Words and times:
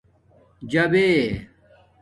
جابے 0.71 1.07